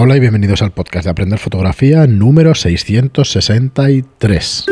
[0.00, 4.66] Hola y bienvenidos al podcast de Aprender Fotografía número 663.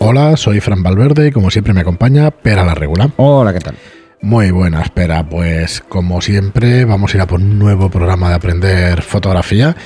[0.00, 3.08] Hola, soy Fran Valverde y como siempre me acompaña Pera la Regula.
[3.18, 3.76] Hola, ¿qué tal?
[4.20, 5.28] Muy buena, espera.
[5.28, 9.76] Pues como siempre vamos a ir a por un nuevo programa de Aprender Fotografía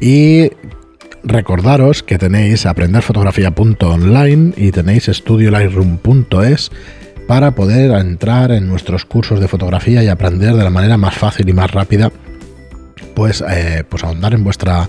[0.00, 0.50] y
[1.22, 6.72] recordaros que tenéis aprenderfotografía.online y tenéis estudiolightroom.es
[7.26, 11.48] para poder entrar en nuestros cursos de fotografía y aprender de la manera más fácil
[11.48, 12.10] y más rápida,
[13.14, 14.88] pues, eh, pues ahondar en vuestra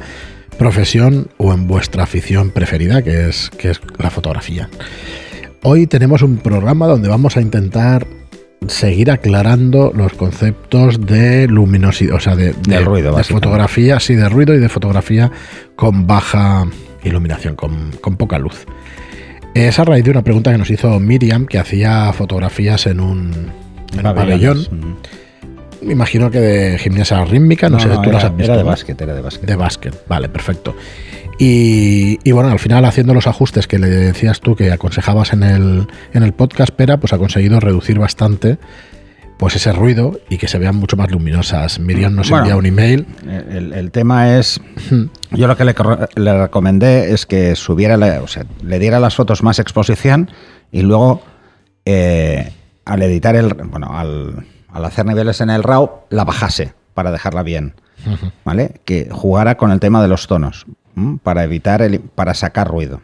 [0.58, 4.70] profesión o en vuestra afición preferida, que es, que es la fotografía.
[5.64, 8.06] Hoy tenemos un programa donde vamos a intentar
[8.68, 14.54] seguir aclarando los conceptos de luminosidad, o sea, de, ruido, de fotografía, sí, de ruido
[14.54, 15.32] y de fotografía
[15.76, 16.66] con baja
[17.04, 18.66] iluminación, con, con poca luz.
[19.54, 23.52] Es a raíz de una pregunta que nos hizo Miriam, que hacía fotografías en un,
[24.02, 24.98] pabellón.
[25.82, 28.52] Me imagino que de gimnasia rítmica, no, sé, tú era, las has visto.
[28.52, 29.48] Era de básquet, era de básquet.
[29.48, 30.76] De básquet, vale, perfecto.
[31.38, 35.88] Y, bueno, al final haciendo los ajustes que le decías tú que aconsejabas en el,
[36.14, 38.58] en el podcast, Pera, pues ha conseguido reducir bastante
[39.44, 41.78] pues ese ruido y que se vean mucho más luminosas.
[41.78, 43.06] Miriam nos envía un email.
[43.28, 44.62] El, tema es,
[45.32, 49.60] yo lo que le, recomendé es que subiera, o sea, le diera las fotos más
[49.60, 50.32] exposición
[50.72, 51.24] y luego
[51.84, 52.54] eh,
[52.86, 57.74] al editar el, bueno, al, hacer niveles en el RAW, la bajase para dejarla bien,
[58.46, 58.80] ¿vale?
[58.86, 60.66] Que jugara con el tema de los tonos
[61.22, 63.02] para evitar, el, para sacar ruido.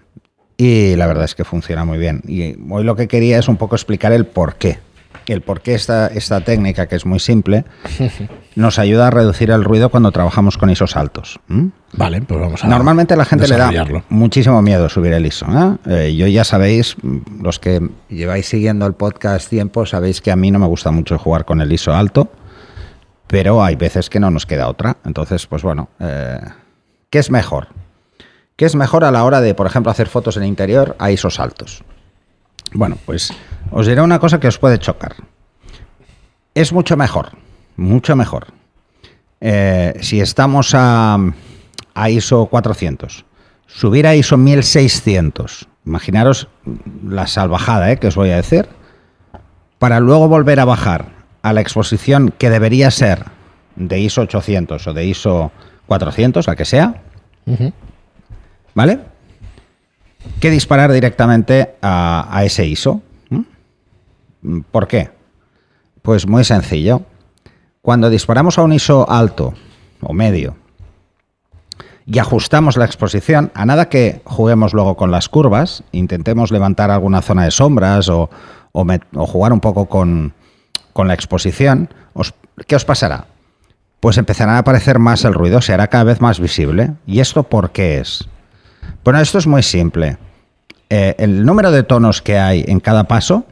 [0.56, 2.22] Y la verdad es que funciona muy bien.
[2.26, 4.80] Y hoy lo que quería es un poco explicar el por qué
[5.28, 7.66] el por qué esta, esta técnica, que es muy simple,
[8.56, 11.40] nos ayuda a reducir el ruido cuando trabajamos con ISOs altos.
[11.94, 13.72] Vale, pues vamos a Normalmente la gente le da
[14.10, 15.46] muchísimo miedo subir el ISO.
[15.46, 15.78] ¿eh?
[15.86, 16.96] Eh, yo ya sabéis,
[17.42, 21.18] los que lleváis siguiendo el podcast tiempo, sabéis que a mí no me gusta mucho
[21.18, 22.32] jugar con el ISO alto,
[23.28, 24.98] pero hay veces que no nos queda otra.
[25.06, 26.40] Entonces, pues bueno, eh,
[27.10, 27.68] ¿qué es mejor?
[28.56, 31.40] ¿Qué es mejor a la hora de, por ejemplo, hacer fotos en interior a ISOs
[31.40, 31.84] altos?
[32.74, 33.32] Bueno, pues
[33.72, 35.16] os diré una cosa que os puede chocar.
[36.54, 37.32] Es mucho mejor,
[37.78, 38.48] mucho mejor.
[39.42, 41.18] Eh, si estamos a,
[42.10, 43.26] ISO 400,
[43.68, 46.48] subir a ISO 1600, imaginaros
[47.08, 48.68] la salvajada eh, que os voy a decir,
[49.78, 51.10] para luego volver a bajar
[51.42, 53.26] a la exposición que debería ser
[53.76, 55.52] de ISO 800 o de ISO
[55.88, 57.02] 400, la que sea,
[58.74, 59.00] ¿vale?
[60.42, 63.02] Que disparar directamente a ese ISO.
[64.72, 65.12] ¿Por qué?
[66.02, 67.04] Pues muy sencillo.
[67.82, 69.54] Cuando disparamos a un ISO alto
[70.02, 70.56] o medio
[72.06, 77.22] y ajustamos la exposición, a nada que juguemos luego con las curvas, intentemos levantar alguna
[77.22, 78.30] zona de sombras o,
[78.74, 80.34] jugar un poco con,
[80.96, 81.90] la exposición,
[82.68, 83.28] ¿qué os pasará?
[84.00, 86.94] Pues empezará a aparecer más el ruido, se hará cada vez más visible.
[87.06, 88.28] ¿Y esto por qué es?
[89.04, 90.18] Bueno, esto es muy simple.
[90.90, 93.46] Eh, el número de tonos que hay en cada paso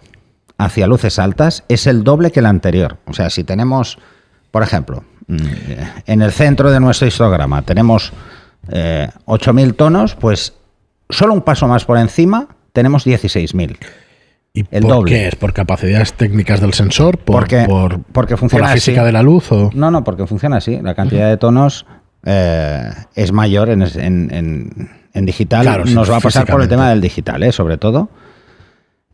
[0.57, 2.97] hacia luces altas es el doble que el anterior.
[3.06, 3.97] O sea, si tenemos,
[4.51, 5.38] por ejemplo, mm,
[6.06, 8.13] en el centro de nuestro histograma tenemos
[8.67, 10.53] 8.000 eh, tonos, pues
[11.09, 13.78] solo un paso más por encima tenemos 16.000.
[14.53, 15.12] ¿Y el por doble.
[15.12, 15.35] qué es?
[15.35, 17.17] ¿Por capacidades técnicas del sensor?
[17.17, 19.51] ¿Por, porque, por, porque funciona la física de la luz?
[19.51, 19.69] O?
[19.73, 20.79] No, no, porque funciona así.
[20.81, 21.85] La cantidad de tonos
[22.25, 23.79] eh, es mayor en,
[25.13, 25.94] digital.
[25.94, 27.51] Nos va a pasar por el tema del digital, ¿eh?
[27.51, 28.09] sobre todo.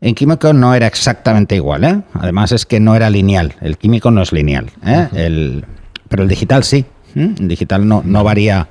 [0.04, 2.02] En químico no era exactamente igual, ¿eh?
[2.12, 3.54] Además es que no era lineal.
[3.62, 5.08] El químico no es lineal, ¿eh?
[5.14, 5.64] el,
[6.10, 6.84] pero el digital sí.
[7.14, 8.68] El digital no, no varía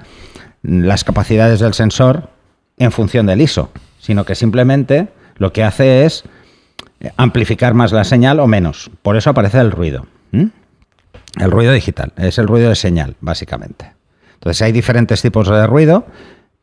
[0.61, 2.29] las capacidades del sensor
[2.77, 5.07] en función del ISO, sino que simplemente
[5.37, 6.23] lo que hace es
[7.17, 8.91] amplificar más la señal o menos.
[9.01, 10.05] Por eso aparece el ruido.
[10.31, 13.91] El ruido digital es el ruido de señal, básicamente.
[14.35, 16.05] Entonces hay diferentes tipos de ruido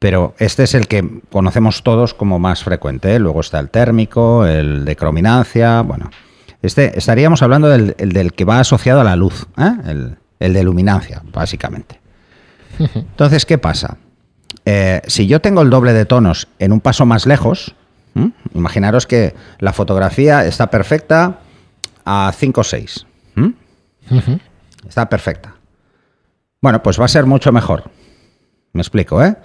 [0.00, 3.15] pero este es el que conocemos todos como más frecuente.
[3.15, 3.19] ¿eh?
[3.19, 6.11] Luego está el térmico, el de crominancia, bueno.
[6.62, 10.16] Este, estaríamos hablando del, del que va asociado a la luz, ¿eh?
[10.41, 12.00] el, de luminancia, básicamente.
[12.79, 13.99] Entonces, ¿qué pasa?
[14.64, 17.75] Eh, si yo tengo el doble de tonos en un paso más lejos,
[18.55, 21.41] imaginaros que la fotografía está perfecta
[22.06, 23.06] a 5 o 6.
[24.88, 25.55] Está perfecta.
[26.62, 27.91] Bueno, pues va a ser mucho mejor.
[28.73, 29.37] Me explico, ¿eh?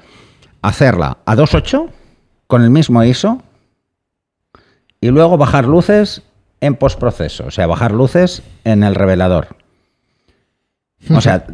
[0.67, 1.89] Hacerla a 2.8
[2.47, 3.41] con el mismo ISO
[5.01, 6.23] y luego bajar luces
[6.62, 9.56] en postproceso, o sea, bajar luces en el revelador.
[11.13, 11.45] O sea,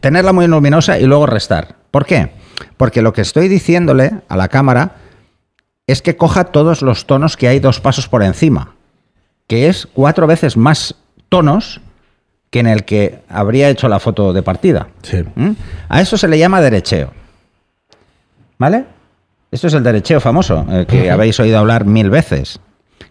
[0.00, 1.76] tenerla muy luminosa y luego restar.
[1.90, 2.30] ¿Por qué?
[2.78, 4.92] Porque lo que estoy diciéndole a la cámara
[5.86, 8.74] es que coja todos los tonos que hay dos pasos por encima,
[9.46, 10.94] que es cuatro veces más
[11.28, 11.82] tonos
[12.48, 14.88] que en el que habría hecho la foto de partida.
[15.02, 15.22] Sí.
[15.34, 15.50] ¿Mm?
[15.88, 17.12] A eso se le llama derecheo.
[18.58, 18.84] ¿Vale?
[19.50, 22.60] Esto es el derecheo famoso, eh, que habéis oído hablar mil veces,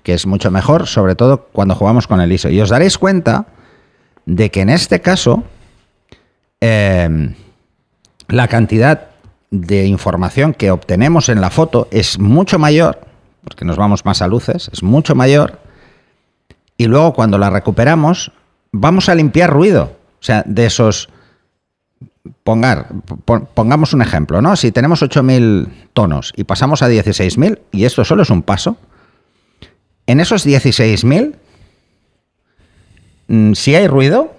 [0.03, 2.49] que es mucho mejor, sobre todo cuando jugamos con el ISO.
[2.49, 3.45] Y os daréis cuenta
[4.25, 5.43] de que en este caso
[6.59, 7.33] eh,
[8.27, 9.07] la cantidad
[9.51, 12.99] de información que obtenemos en la foto es mucho mayor,
[13.43, 15.59] porque nos vamos más a luces, es mucho mayor,
[16.77, 18.31] y luego cuando la recuperamos
[18.71, 19.95] vamos a limpiar ruido.
[20.19, 21.09] O sea, de esos...
[22.43, 22.87] Pongar,
[23.25, 24.55] pon- pongamos un ejemplo, ¿no?
[24.55, 28.77] Si tenemos 8.000 tonos y pasamos a 16.000, y esto solo es un paso,
[30.07, 31.35] en esos 16.000,
[33.27, 34.33] mm, si hay ruido,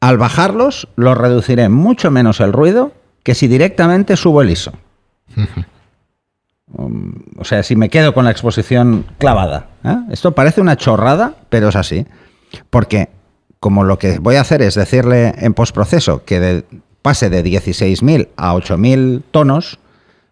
[0.00, 2.92] al bajarlos, lo reduciré mucho menos el ruido
[3.22, 4.72] que si directamente subo el ISO.
[7.36, 9.66] O sea, si me quedo con la exposición clavada.
[9.82, 9.96] ¿eh?
[10.12, 12.06] Esto parece una chorrada, pero es así.
[12.70, 13.08] Porque
[13.60, 16.64] como lo que voy a hacer es decirle en postproceso que de-
[17.02, 19.78] pase de 16.000 a 8.000 tonos,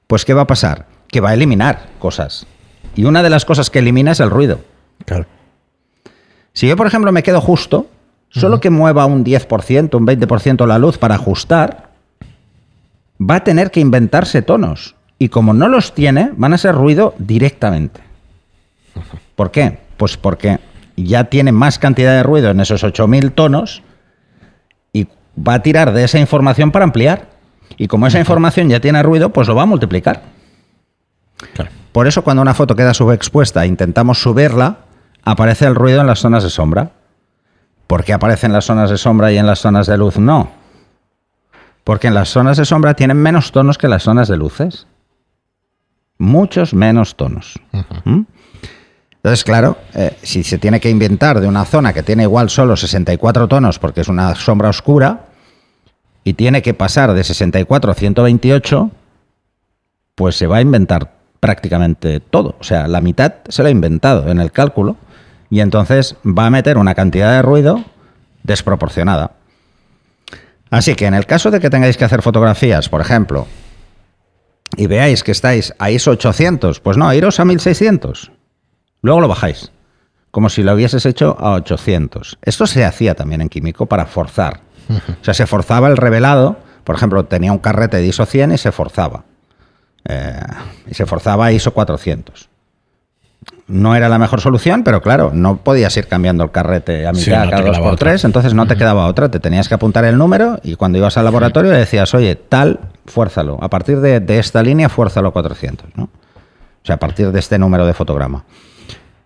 [0.07, 0.87] pues ¿qué va a pasar?
[1.09, 2.47] Que va a eliminar cosas.
[2.95, 4.61] Y una de las cosas que elimina es el ruido.
[5.05, 5.27] Claro.
[6.53, 7.87] Si yo, por ejemplo, me quedo justo,
[8.31, 11.91] solo que mueva un 10%, un 20% la luz para ajustar,
[13.21, 14.95] va a tener que inventarse tonos.
[15.19, 18.01] Y como no los tiene, van a ser ruido directamente.
[19.37, 19.79] ¿Por qué?
[19.97, 20.59] Pues porque
[21.05, 23.83] ya tiene más cantidad de ruido en esos 8000 tonos
[24.93, 27.29] y va a tirar de esa información para ampliar.
[27.77, 30.23] Y como esa información ya tiene ruido, pues lo va a multiplicar.
[31.55, 31.71] Claro.
[31.93, 34.79] Por eso cuando una foto queda subexpuesta e intentamos subirla,
[35.25, 36.93] aparece el ruido en las zonas de sombra.
[37.87, 40.51] ¿Por qué aparece en las zonas de sombra y en las zonas de luz no?
[41.85, 44.87] Porque en las zonas de sombra tienen menos tonos que las zonas de luces.
[46.19, 47.59] Muchos menos tonos.
[48.05, 48.23] ¿Mm?
[49.19, 52.77] Entonces, claro, eh, si se tiene que inventar de una zona que tiene igual solo
[52.77, 55.27] 64 tonos porque es una sombra oscura
[56.23, 58.91] y tiene que pasar de 64 a 128,
[60.15, 62.57] pues se va a inventar prácticamente todo.
[62.61, 64.97] O sea, la mitad se lo ha inventado en el cálculo
[65.51, 67.85] y entonces va a meter una cantidad de ruido
[68.45, 69.33] desproporcionada.
[70.71, 73.47] Así que en el caso de que tengáis que hacer fotografías, por ejemplo,
[74.77, 78.31] y veáis que estáis a ISO 800, pues no, iros a 1600.
[79.03, 79.71] Luego lo bajáis,
[80.31, 82.39] como si lo hubieses hecho a 800.
[82.43, 84.61] Esto se hacía también en químico para forzar.
[85.21, 88.59] O sea, se forzaba el revelado, por ejemplo, tenía un carrete de ISO 100 y
[88.59, 89.25] se forzaba.
[90.09, 90.41] Eh,
[90.91, 92.49] y se forzaba a ISO 400.
[93.67, 97.29] No era la mejor solución, pero claro, no podías ir cambiando el carrete a Sí,
[97.31, 97.97] mitad no cada dos por otra.
[98.11, 101.19] tres, entonces no te quedaba otra, te tenías que apuntar el número y cuando ibas
[101.19, 105.33] al laboratorio le decías, oye, tal, fuérzalo, a partir de, de esta línea, fuérzalo a
[105.33, 106.05] 400, ¿no?
[106.05, 108.45] O sea, a partir de este número de fotograma.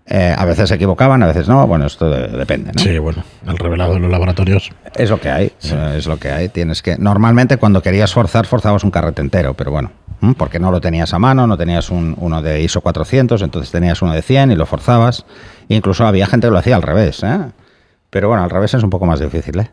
[0.07, 2.83] Eh, a veces se equivocaban, a veces no, bueno, esto de- depende, ¿no?
[2.83, 4.71] Sí, bueno, el revelado de los laboratorios.
[4.97, 6.49] Es lo que hay, eh, es lo que hay.
[6.49, 9.93] Tienes que normalmente cuando querías forzar forzabas un carrete entero, pero bueno,
[10.37, 14.03] porque no lo tenías a mano, no tenías un- uno de ISO 400, entonces tenías
[14.03, 15.25] uno de 100 y lo forzabas.
[15.69, 17.39] Incluso había gente que lo hacía al revés, ¿eh?
[18.11, 19.71] Pero bueno, al revés es un poco más difícil, ¿eh?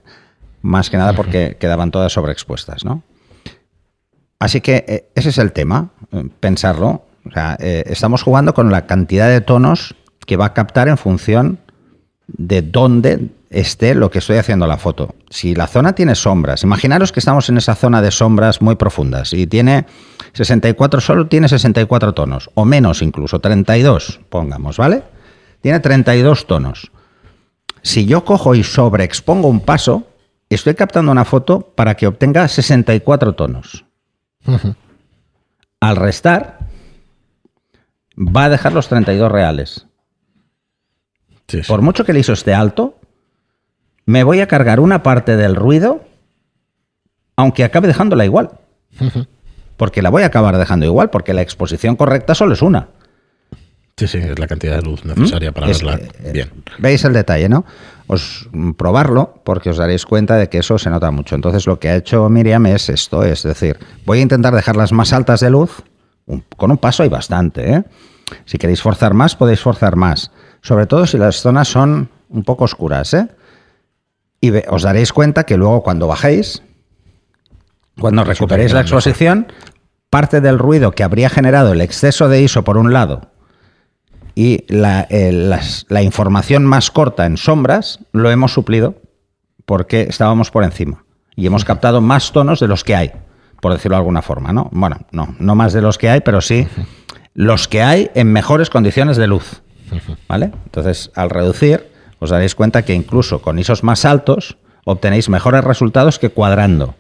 [0.62, 3.02] Más que nada porque quedaban todas sobreexpuestas, ¿no?
[4.40, 5.90] Así que eh, ese es el tema,
[6.40, 7.06] pensarlo.
[7.28, 9.96] O sea, eh, estamos jugando con la cantidad de tonos
[10.30, 11.58] que va a captar en función
[12.28, 15.16] de dónde esté lo que estoy haciendo la foto.
[15.32, 19.34] Si la zona tiene sombras, imaginaros que estamos en esa zona de sombras muy profundas
[19.34, 19.88] y tiene
[20.34, 25.02] 64, solo tiene 64 tonos, o menos incluso, 32, pongamos, ¿vale?
[25.62, 26.92] Tiene 32 tonos.
[27.82, 30.10] Si yo cojo y sobreexpongo un paso,
[30.52, 33.84] estoy captando una foto para que obtenga 64 tonos.
[35.80, 36.60] Al restar,
[38.16, 39.89] va a dejar los 32 reales.
[41.50, 41.68] Sí, sí.
[41.68, 42.98] Por mucho que el ISO esté alto,
[44.06, 46.06] me voy a cargar una parte del ruido,
[47.36, 48.52] aunque acabe dejándola igual.
[49.78, 52.90] Porque la voy a acabar dejando igual, porque la exposición correcta solo es una.
[53.98, 55.70] Sí, sí, es la cantidad de luz necesaria para ¿Mm?
[55.72, 56.50] Es- verla eh, bien.
[56.78, 57.66] ¿Veis el detalle, no?
[58.08, 61.36] Os mm, probarlo porque os daréis cuenta de que eso se nota mucho.
[61.36, 65.12] Entonces lo que ha hecho Miriam es esto, es decir, voy a intentar dejarlas más
[65.12, 65.84] altas de luz.
[66.28, 67.84] Un- con un paso hay bastante, ¿eh?
[68.46, 70.32] Si queréis forzar más, podéis forzar más.
[70.62, 73.28] Sobre todo si las zonas son un poco oscuras, ¿eh?
[74.42, 76.64] Y os daréis cuenta que luego cuando bajéis,
[78.00, 79.48] cuando recuperéis la exposición,
[80.10, 83.32] parte del ruido que habría generado el exceso de ISO por un lado
[84.36, 88.96] y la, eh, las- la información más corta en sombras lo hemos suplido
[89.66, 91.04] porque estábamos por encima
[91.36, 93.12] y hemos captado más tonos de los que hay,
[93.62, 94.70] por decirlo de alguna forma, ¿no?
[94.72, 96.68] Bueno, no, no más de los que hay, pero sí
[97.34, 99.62] los que hay en mejores condiciones de luz,
[100.28, 100.52] ¿vale?
[100.66, 101.88] Entonces, al reducir,
[102.20, 106.96] os daréis cuenta que incluso con ISOs más altos obtenéis mejores resultados que cuadrando.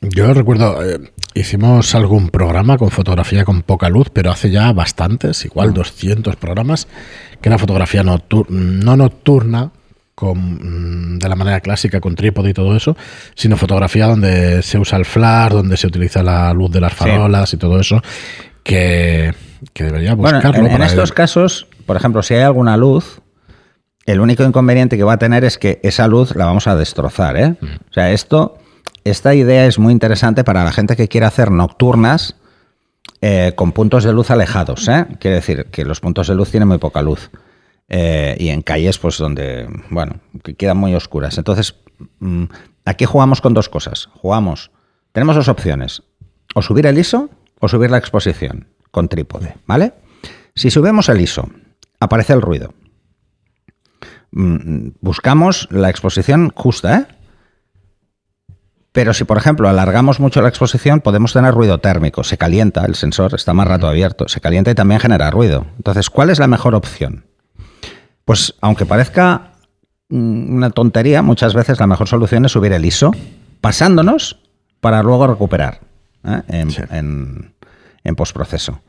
[0.00, 5.44] Yo recuerdo, eh, hicimos algún programa con fotografía con poca luz, pero hace ya bastantes,
[5.44, 6.38] igual 200 ah.
[6.38, 6.86] programas,
[7.40, 9.72] que era fotografía no nocturna,
[10.14, 12.96] con, mm, de la manera clásica, con trípode y todo eso,
[13.34, 17.52] sino fotografía donde se usa el flash, donde se utiliza la luz de las farolas
[17.52, 18.02] y todo eso,
[18.62, 19.32] que,
[19.74, 20.60] debería buscarlo.
[20.60, 23.20] Bueno, en, estos casos, por ejemplo, si hay alguna luz,
[24.06, 27.36] el único inconveniente que va a tener es que esa luz la vamos a destrozar.
[27.36, 27.56] ¿eh?
[27.60, 27.66] Mm.
[27.90, 28.58] O sea, esto,
[29.04, 32.36] esta idea es muy interesante para la gente que quiere hacer nocturnas
[33.20, 34.88] eh, con puntos de luz alejados.
[34.88, 35.06] ¿eh?
[35.18, 37.30] Quiere decir que los puntos de luz tienen muy poca luz.
[37.88, 41.38] Eh, y en calles, pues donde, bueno, que quedan muy oscuras.
[41.38, 41.76] Entonces,
[42.18, 42.44] mm,
[42.84, 44.08] aquí jugamos con dos cosas.
[44.14, 44.70] Jugamos,
[45.12, 46.02] tenemos dos opciones,
[46.54, 49.92] o subir el ISO o subir la exposición con trípode, ¿vale?
[50.54, 51.50] Si subimos el ISO,
[52.00, 52.72] aparece el ruido.
[54.30, 57.06] Mm, buscamos la exposición justa, ¿eh?
[58.92, 62.24] Pero si, por ejemplo, alargamos mucho la exposición, podemos tener ruido térmico.
[62.24, 65.66] Se calienta, el sensor está más rato abierto, se calienta y también genera ruido.
[65.76, 67.26] Entonces, ¿cuál es la mejor opción?
[68.24, 69.52] Pues aunque parezca
[70.08, 73.10] mm, una tontería, muchas veces la mejor solución es subir el ISO,
[73.60, 74.38] pasándonos
[74.80, 75.80] para luego recuperar
[76.24, 76.40] ¿eh?
[76.48, 77.55] en,
[78.14, 78.80] postproceso.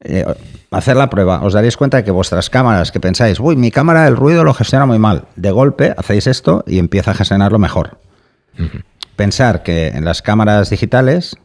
[0.00, 0.24] Eh,
[0.70, 4.06] hacer la prueba, os daréis cuenta de que vuestras cámaras que pensáis, uy, mi cámara
[4.06, 7.98] el ruido lo gestiona muy mal, de golpe hacéis esto y empieza a gestionarlo mejor.
[9.16, 11.36] Pensar que en las cámaras digitales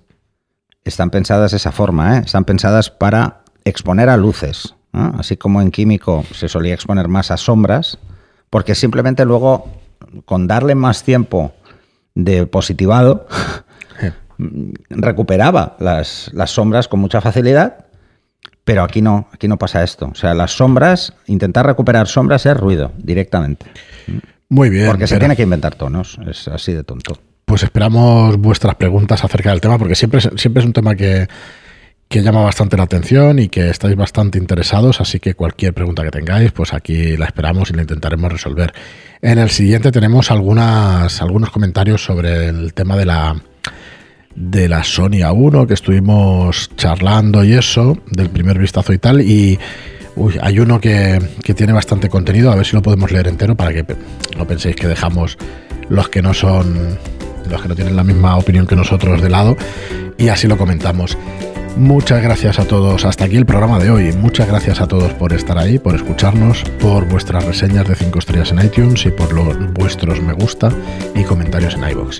[0.84, 2.22] están pensadas de esa forma, ¿eh?
[2.26, 7.38] están pensadas para exponer a luces, Así como en químico se solía exponer más a
[7.38, 7.98] sombras,
[8.52, 9.68] porque simplemente luego,
[10.26, 11.52] con darle más tiempo
[12.14, 13.28] de positivado,
[14.90, 17.86] recuperaba las, sombras con mucha facilidad,
[18.64, 20.10] pero aquí no, aquí no pasa esto.
[20.12, 23.66] O sea, las sombras, intentar recuperar sombras es ruido directamente.
[24.50, 24.88] Muy bien.
[24.88, 27.18] Porque se tiene que inventar tonos, es así de tonto.
[27.46, 31.28] Pues esperamos vuestras preguntas acerca del tema, porque siempre, siempre es un tema que,
[32.14, 36.12] que llama bastante la atención y que estáis bastante interesados, así que cualquier pregunta que
[36.12, 38.72] tengáis, pues aquí la esperamos y la intentaremos resolver.
[39.22, 43.42] En el siguiente tenemos algunas, algunos comentarios sobre el tema de la
[44.36, 49.60] de la Sony A1 que estuvimos charlando y eso, del primer vistazo y tal, y
[50.42, 53.74] hay uno que, que tiene bastante contenido, a ver si lo podemos leer entero para
[53.74, 53.86] que
[54.38, 55.38] no penséis que dejamos
[55.90, 56.98] los que no son
[57.50, 59.58] los que no tienen la misma opinión que nosotros de lado
[60.18, 61.18] y así lo comentamos.
[61.76, 63.04] Muchas gracias a todos.
[63.04, 64.14] Hasta aquí el programa de hoy.
[64.14, 68.52] Muchas gracias a todos por estar ahí, por escucharnos, por vuestras reseñas de 5 estrellas
[68.52, 70.72] en iTunes y por los, vuestros me gusta
[71.16, 72.20] y comentarios en iBox.